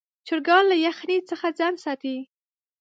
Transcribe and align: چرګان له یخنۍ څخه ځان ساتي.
چرګان 0.27 0.63
له 0.71 0.75
یخنۍ 0.87 1.17
څخه 1.29 1.47
ځان 1.59 1.73
ساتي. 1.83 2.17